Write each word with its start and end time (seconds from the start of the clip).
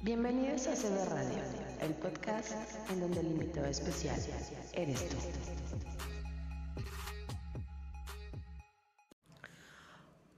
Bienvenidos 0.00 0.68
a 0.68 0.76
CB 0.76 1.10
Radio, 1.10 1.42
el 1.82 1.92
podcast 1.94 2.52
en 2.88 3.00
donde 3.00 3.18
el 3.18 3.26
invitado 3.26 3.66
especial 3.66 4.16
eres 4.72 5.08
tú. 5.08 5.16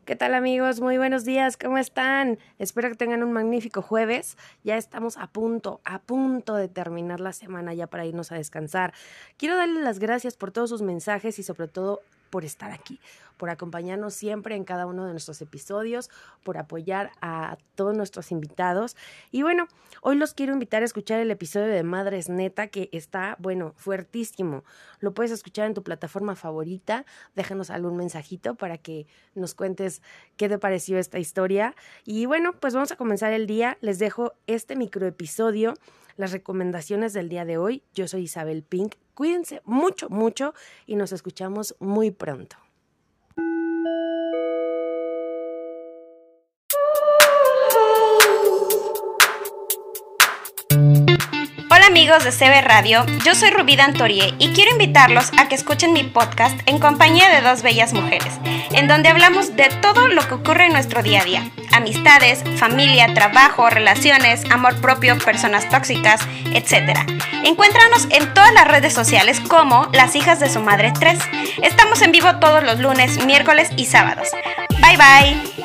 ¿Qué 0.06 0.16
tal 0.16 0.32
amigos? 0.32 0.80
Muy 0.80 0.96
buenos 0.96 1.26
días, 1.26 1.58
¿cómo 1.58 1.76
están? 1.76 2.38
Espero 2.58 2.88
que 2.88 2.94
tengan 2.94 3.22
un 3.22 3.32
magnífico 3.32 3.82
jueves. 3.82 4.38
Ya 4.64 4.78
estamos 4.78 5.18
a 5.18 5.26
punto, 5.26 5.82
a 5.84 5.98
punto 5.98 6.54
de 6.54 6.68
terminar 6.68 7.20
la 7.20 7.34
semana 7.34 7.74
ya 7.74 7.86
para 7.86 8.06
irnos 8.06 8.32
a 8.32 8.36
descansar. 8.36 8.94
Quiero 9.36 9.58
darles 9.58 9.84
las 9.84 9.98
gracias 9.98 10.38
por 10.38 10.52
todos 10.52 10.70
sus 10.70 10.80
mensajes 10.80 11.38
y 11.38 11.42
sobre 11.42 11.68
todo 11.68 12.00
por 12.30 12.44
estar 12.44 12.70
aquí, 12.70 13.00
por 13.36 13.50
acompañarnos 13.50 14.14
siempre 14.14 14.54
en 14.54 14.64
cada 14.64 14.86
uno 14.86 15.04
de 15.04 15.12
nuestros 15.12 15.42
episodios, 15.42 16.10
por 16.42 16.58
apoyar 16.58 17.10
a 17.20 17.58
todos 17.74 17.96
nuestros 17.96 18.30
invitados. 18.30 18.96
Y 19.30 19.42
bueno, 19.42 19.66
hoy 20.00 20.16
los 20.16 20.34
quiero 20.34 20.52
invitar 20.52 20.82
a 20.82 20.84
escuchar 20.84 21.20
el 21.20 21.30
episodio 21.30 21.66
de 21.66 21.82
Madres 21.82 22.28
Neta 22.28 22.68
que 22.68 22.88
está, 22.92 23.36
bueno, 23.40 23.74
fuertísimo. 23.76 24.64
Lo 25.00 25.12
puedes 25.12 25.32
escuchar 25.32 25.66
en 25.66 25.74
tu 25.74 25.82
plataforma 25.82 26.36
favorita. 26.36 27.04
Déjanos 27.34 27.70
algún 27.70 27.96
mensajito 27.96 28.54
para 28.54 28.78
que 28.78 29.06
nos 29.34 29.54
cuentes 29.54 30.02
qué 30.36 30.48
te 30.48 30.58
pareció 30.58 30.98
esta 30.98 31.18
historia. 31.18 31.74
Y 32.04 32.26
bueno, 32.26 32.52
pues 32.52 32.74
vamos 32.74 32.92
a 32.92 32.96
comenzar 32.96 33.32
el 33.32 33.46
día. 33.46 33.78
Les 33.80 33.98
dejo 33.98 34.34
este 34.46 34.76
microepisodio 34.76 35.74
las 36.16 36.32
recomendaciones 36.32 37.12
del 37.12 37.28
día 37.28 37.44
de 37.44 37.56
hoy. 37.56 37.82
Yo 37.94 38.06
soy 38.06 38.22
Isabel 38.22 38.62
Pink. 38.62 38.94
Cuídense 39.20 39.60
mucho, 39.66 40.08
mucho 40.08 40.54
y 40.86 40.96
nos 40.96 41.12
escuchamos 41.12 41.76
muy 41.78 42.10
pronto. 42.10 42.56
Amigos 51.90 52.22
de 52.22 52.30
CB 52.30 52.62
Radio, 52.62 53.04
yo 53.24 53.34
soy 53.34 53.50
Rubí 53.50 53.74
Dantorie 53.74 54.32
y 54.38 54.50
quiero 54.50 54.70
invitarlos 54.70 55.32
a 55.36 55.48
que 55.48 55.56
escuchen 55.56 55.92
mi 55.92 56.04
podcast 56.04 56.56
en 56.66 56.78
compañía 56.78 57.28
de 57.30 57.40
dos 57.40 57.62
bellas 57.62 57.92
mujeres, 57.92 58.38
en 58.70 58.86
donde 58.86 59.08
hablamos 59.08 59.56
de 59.56 59.68
todo 59.82 60.06
lo 60.06 60.22
que 60.28 60.34
ocurre 60.34 60.66
en 60.66 60.72
nuestro 60.72 61.02
día 61.02 61.22
a 61.22 61.24
día. 61.24 61.50
Amistades, 61.72 62.44
familia, 62.58 63.12
trabajo, 63.12 63.68
relaciones, 63.68 64.44
amor 64.52 64.80
propio, 64.80 65.18
personas 65.18 65.68
tóxicas, 65.68 66.20
etc. 66.54 66.96
Encuéntranos 67.42 68.06
en 68.10 68.32
todas 68.34 68.54
las 68.54 68.68
redes 68.68 68.92
sociales 68.92 69.40
como 69.40 69.88
Las 69.92 70.14
Hijas 70.14 70.38
de 70.38 70.48
su 70.48 70.60
Madre 70.60 70.92
3. 70.96 71.18
Estamos 71.62 72.02
en 72.02 72.12
vivo 72.12 72.36
todos 72.36 72.62
los 72.62 72.78
lunes, 72.78 73.24
miércoles 73.26 73.68
y 73.76 73.86
sábados. 73.86 74.28
Bye 74.80 74.96
bye. 74.96 75.59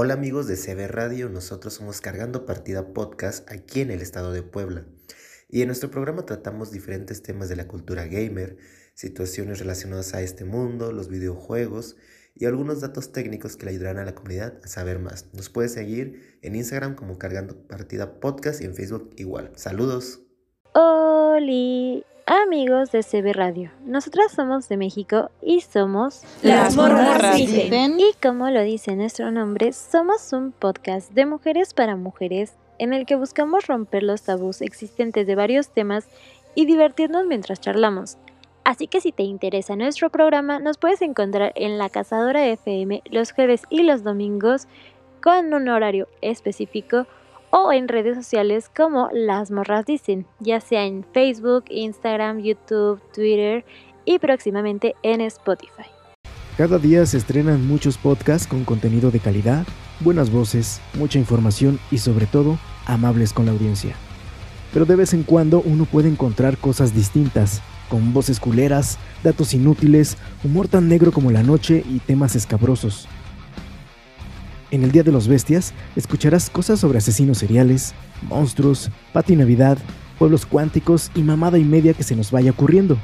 Hola 0.00 0.14
amigos 0.14 0.46
de 0.46 0.54
CB 0.54 0.86
Radio, 0.86 1.28
nosotros 1.28 1.74
somos 1.74 2.00
Cargando 2.00 2.46
Partida 2.46 2.92
Podcast 2.94 3.50
aquí 3.50 3.80
en 3.80 3.90
el 3.90 4.00
estado 4.00 4.32
de 4.32 4.44
Puebla. 4.44 4.84
Y 5.48 5.62
en 5.62 5.66
nuestro 5.66 5.90
programa 5.90 6.24
tratamos 6.24 6.70
diferentes 6.70 7.20
temas 7.24 7.48
de 7.48 7.56
la 7.56 7.66
cultura 7.66 8.06
gamer, 8.06 8.58
situaciones 8.94 9.58
relacionadas 9.58 10.14
a 10.14 10.22
este 10.22 10.44
mundo, 10.44 10.92
los 10.92 11.08
videojuegos 11.08 11.96
y 12.36 12.44
algunos 12.44 12.80
datos 12.80 13.10
técnicos 13.10 13.56
que 13.56 13.64
le 13.64 13.72
ayudarán 13.72 13.98
a 13.98 14.04
la 14.04 14.14
comunidad 14.14 14.60
a 14.62 14.68
saber 14.68 15.00
más. 15.00 15.34
Nos 15.34 15.48
puedes 15.48 15.72
seguir 15.72 16.38
en 16.42 16.54
Instagram 16.54 16.94
como 16.94 17.18
Cargando 17.18 17.66
Partida 17.66 18.20
Podcast 18.20 18.62
y 18.62 18.66
en 18.66 18.76
Facebook 18.76 19.10
igual. 19.16 19.50
Saludos. 19.56 20.20
Hola 20.74 22.04
amigos 22.28 22.92
de 22.92 23.02
CB 23.02 23.32
Radio. 23.32 23.70
Nosotras 23.86 24.32
somos 24.32 24.68
de 24.68 24.76
México 24.76 25.30
y 25.40 25.62
somos 25.62 26.24
Las 26.42 26.76
Morras 26.76 27.34
Dicen. 27.34 27.98
Y 27.98 28.12
como 28.20 28.50
lo 28.50 28.60
dice 28.62 28.94
nuestro 28.96 29.30
nombre, 29.30 29.72
somos 29.72 30.34
un 30.34 30.52
podcast 30.52 31.10
de 31.12 31.24
mujeres 31.24 31.72
para 31.72 31.96
mujeres 31.96 32.52
en 32.78 32.92
el 32.92 33.06
que 33.06 33.16
buscamos 33.16 33.66
romper 33.66 34.02
los 34.02 34.22
tabús 34.22 34.60
existentes 34.60 35.26
de 35.26 35.34
varios 35.36 35.70
temas 35.70 36.06
y 36.54 36.66
divertirnos 36.66 37.24
mientras 37.24 37.62
charlamos. 37.62 38.18
Así 38.62 38.88
que 38.88 39.00
si 39.00 39.10
te 39.10 39.22
interesa 39.22 39.74
nuestro 39.74 40.10
programa, 40.10 40.58
nos 40.58 40.76
puedes 40.76 41.00
encontrar 41.00 41.52
en 41.54 41.78
la 41.78 41.88
Cazadora 41.88 42.46
FM 42.46 43.04
los 43.06 43.32
jueves 43.32 43.62
y 43.70 43.84
los 43.84 44.04
domingos 44.04 44.68
con 45.22 45.54
un 45.54 45.66
horario 45.70 46.08
específico 46.20 47.06
o 47.50 47.72
en 47.72 47.88
redes 47.88 48.16
sociales 48.16 48.70
como 48.74 49.08
Las 49.12 49.50
Morras 49.50 49.86
Dicen, 49.86 50.26
ya 50.40 50.60
sea 50.60 50.84
en 50.84 51.04
Facebook, 51.12 51.64
Instagram, 51.68 52.40
YouTube, 52.40 53.00
Twitter 53.12 53.64
y 54.04 54.18
próximamente 54.18 54.94
en 55.02 55.20
Spotify. 55.22 55.86
Cada 56.56 56.78
día 56.78 57.06
se 57.06 57.18
estrenan 57.18 57.66
muchos 57.66 57.96
podcasts 57.96 58.48
con 58.48 58.64
contenido 58.64 59.10
de 59.10 59.20
calidad, 59.20 59.64
buenas 60.00 60.30
voces, 60.30 60.80
mucha 60.94 61.18
información 61.18 61.78
y 61.90 61.98
sobre 61.98 62.26
todo 62.26 62.58
amables 62.86 63.32
con 63.32 63.46
la 63.46 63.52
audiencia. 63.52 63.94
Pero 64.72 64.84
de 64.84 64.96
vez 64.96 65.14
en 65.14 65.22
cuando 65.22 65.60
uno 65.60 65.84
puede 65.84 66.08
encontrar 66.08 66.58
cosas 66.58 66.94
distintas, 66.94 67.62
con 67.88 68.12
voces 68.12 68.38
culeras, 68.40 68.98
datos 69.22 69.54
inútiles, 69.54 70.16
humor 70.44 70.68
tan 70.68 70.88
negro 70.88 71.12
como 71.12 71.30
la 71.30 71.42
noche 71.42 71.84
y 71.88 72.00
temas 72.00 72.36
escabrosos. 72.36 73.08
En 74.70 74.84
el 74.84 74.92
Día 74.92 75.02
de 75.02 75.12
los 75.12 75.28
Bestias 75.28 75.72
escucharás 75.96 76.50
cosas 76.50 76.80
sobre 76.80 76.98
asesinos 76.98 77.38
seriales, 77.38 77.94
monstruos, 78.22 78.90
Pati 79.14 79.34
Navidad, 79.34 79.78
pueblos 80.18 80.44
cuánticos 80.44 81.10
y 81.14 81.22
mamada 81.22 81.58
y 81.58 81.64
media 81.64 81.94
que 81.94 82.02
se 82.02 82.14
nos 82.14 82.30
vaya 82.30 82.50
ocurriendo. 82.50 82.98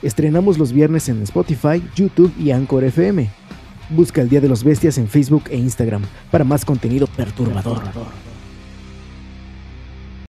Estrenamos 0.00 0.56
los 0.56 0.72
viernes 0.72 1.10
en 1.10 1.22
Spotify, 1.22 1.82
YouTube 1.94 2.32
y 2.38 2.52
Anchor 2.52 2.84
FM. 2.84 3.28
Busca 3.90 4.22
el 4.22 4.30
Día 4.30 4.40
de 4.40 4.48
los 4.48 4.64
Bestias 4.64 4.96
en 4.96 5.08
Facebook 5.08 5.44
e 5.50 5.58
Instagram 5.58 6.02
para 6.30 6.44
más 6.44 6.64
contenido 6.64 7.06
perturbador. 7.06 7.82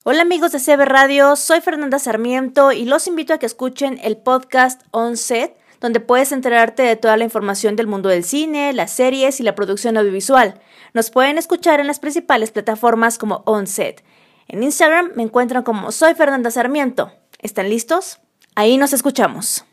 Hola 0.04 0.22
amigos 0.22 0.52
de 0.52 0.60
CB 0.60 0.84
Radio, 0.86 1.34
soy 1.34 1.60
Fernanda 1.60 1.98
Sarmiento 1.98 2.70
y 2.70 2.84
los 2.84 3.08
invito 3.08 3.34
a 3.34 3.38
que 3.38 3.46
escuchen 3.46 3.98
el 4.02 4.16
podcast 4.16 4.82
On 4.92 5.16
Set 5.16 5.54
donde 5.80 6.00
puedes 6.00 6.32
enterarte 6.32 6.82
de 6.82 6.96
toda 6.96 7.16
la 7.16 7.24
información 7.24 7.76
del 7.76 7.86
mundo 7.86 8.08
del 8.08 8.24
cine, 8.24 8.72
las 8.72 8.92
series 8.92 9.40
y 9.40 9.42
la 9.42 9.54
producción 9.54 9.96
audiovisual. 9.96 10.60
Nos 10.94 11.10
pueden 11.10 11.38
escuchar 11.38 11.80
en 11.80 11.86
las 11.86 12.00
principales 12.00 12.50
plataformas 12.50 13.18
como 13.18 13.42
OnSet. 13.46 14.04
En 14.48 14.62
Instagram 14.62 15.12
me 15.14 15.22
encuentran 15.22 15.62
como 15.62 15.92
Soy 15.92 16.14
Fernanda 16.14 16.50
Sarmiento. 16.50 17.12
¿Están 17.40 17.68
listos? 17.68 18.20
Ahí 18.54 18.78
nos 18.78 18.92
escuchamos. 18.92 19.64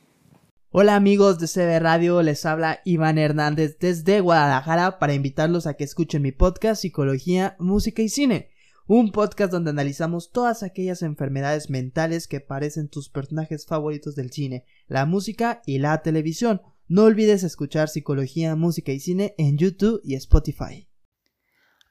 Hola 0.71 0.95
amigos 0.95 1.39
de 1.39 1.47
CB 1.47 1.79
Radio, 1.79 2.21
les 2.21 2.45
habla 2.45 2.81
Iván 2.83 3.17
Hernández 3.17 3.77
desde 3.79 4.19
Guadalajara 4.19 4.99
para 4.99 5.13
invitarlos 5.13 5.67
a 5.67 5.75
que 5.75 5.85
escuchen 5.85 6.21
mi 6.21 6.33
podcast 6.33 6.81
Psicología, 6.81 7.55
Música 7.59 8.01
y 8.01 8.09
Cine 8.09 8.49
un 8.87 9.11
podcast 9.11 9.51
donde 9.51 9.71
analizamos 9.71 10.29
todas 10.29 10.61
aquellas 10.61 11.01
enfermedades 11.01 11.71
mentales 11.71 12.27
que 12.27 12.39
parecen 12.39 12.87
tus 12.87 13.09
personajes 13.09 13.65
favoritos 13.65 14.15
del 14.15 14.31
cine, 14.31 14.63
la 14.87 15.07
música 15.07 15.61
y 15.65 15.79
la 15.79 16.03
televisión. 16.03 16.61
No 16.87 17.05
olvides 17.05 17.43
escuchar 17.43 17.89
Psicología, 17.89 18.55
Música 18.55 18.91
y 18.91 18.99
Cine 18.99 19.33
en 19.39 19.57
YouTube 19.57 20.01
y 20.03 20.13
Spotify. 20.13 20.87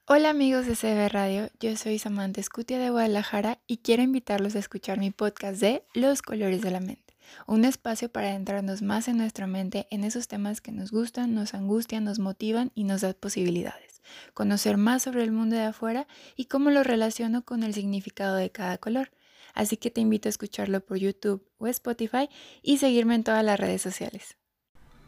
Hola 0.07 0.31
amigos 0.31 0.67
de 0.67 0.77
CB 0.77 1.09
Radio, 1.11 1.49
yo 1.59 1.77
soy 1.77 1.99
Samantha 1.99 2.41
Escutia 2.41 2.79
de 2.79 2.91
Guadalajara 2.91 3.61
y 3.67 3.79
quiero 3.79 4.03
invitarlos 4.03 4.55
a 4.55 4.59
escuchar 4.61 5.01
mi 5.01 5.11
podcast 5.11 5.61
de 5.61 5.83
Los 5.95 6.23
Colores 6.23 6.61
de 6.63 6.71
la 6.71 6.81
Mente, 6.81 7.17
un 7.49 7.65
espacio 7.65 8.09
para 8.11 8.29
adentrarnos 8.29 8.83
más 8.83 9.09
en 9.09 9.17
nuestra 9.17 9.47
mente 9.47 9.89
en 9.91 10.05
esos 10.05 10.29
temas 10.29 10.61
que 10.61 10.73
nos 10.73 10.93
gustan, 10.93 11.35
nos 11.35 11.55
angustian, 11.55 12.05
nos 12.05 12.19
motivan 12.19 12.71
y 12.75 12.85
nos 12.85 13.01
dan 13.01 13.17
posibilidades 13.19 13.94
conocer 14.33 14.77
más 14.77 15.03
sobre 15.03 15.25
el 15.25 15.33
mundo 15.33 15.57
de 15.57 15.65
afuera 15.65 16.07
y 16.37 16.47
cómo 16.47 16.71
lo 16.71 16.83
relaciono 16.83 17.45
con 17.45 17.63
el 17.63 17.75
significado 17.75 18.37
de 18.37 18.51
cada 18.51 18.79
color. 18.79 19.11
Así 19.55 19.77
que 19.77 19.91
te 19.91 20.01
invito 20.01 20.29
a 20.29 20.31
escucharlo 20.31 20.81
por 20.81 20.99
YouTube 20.99 21.47
o 21.59 21.67
Spotify 21.69 22.29
y 22.63 22.79
seguirme 22.79 23.15
en 23.15 23.25
todas 23.25 23.45
las 23.45 23.59
redes 23.59 23.83
sociales. 23.83 24.37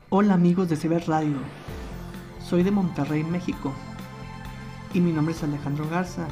Hola 0.08 0.34
amigos 0.34 0.68
de 0.68 0.76
Ciber 0.76 1.06
Radio, 1.08 1.38
soy 2.48 2.62
de 2.62 2.70
Monterrey, 2.70 3.24
México, 3.24 3.74
y 4.94 5.00
mi 5.00 5.12
nombre 5.12 5.34
es 5.34 5.42
Alejandro 5.42 5.88
Garza, 5.90 6.28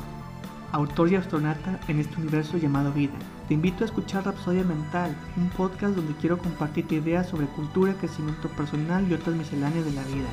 autor 0.70 1.10
y 1.10 1.17
astronauta 1.17 1.81
en 1.88 1.99
este 1.99 2.20
universo 2.20 2.56
llamado 2.56 2.93
vida. 2.93 3.14
Te 3.49 3.55
invito 3.55 3.82
a 3.82 3.87
escuchar 3.87 4.25
Rapsodia 4.25 4.62
Mental, 4.62 5.14
un 5.37 5.50
podcast 5.50 5.96
donde 5.96 6.14
quiero 6.17 6.38
compartirte 6.38 6.94
ideas 6.94 7.28
sobre 7.28 7.46
cultura, 7.46 7.94
crecimiento 7.94 8.49
personal 8.50 9.06
y 9.10 9.14
otras 9.14 9.34
misceláneas 9.34 9.84
de 9.84 9.93
la 9.93 10.02
vida. 10.05 10.28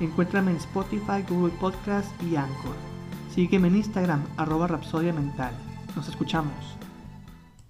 Encuéntrame 0.00 0.52
en 0.52 0.56
Spotify, 0.58 1.24
Google 1.28 1.52
Podcast 1.58 2.10
y 2.22 2.36
Anchor. 2.36 2.76
Sígueme 3.34 3.68
en 3.68 3.76
Instagram, 3.76 4.24
arroba 4.36 4.66
Rapsodia 4.66 5.12
Mental. 5.12 5.52
Nos 5.96 6.08
escuchamos. 6.08 6.78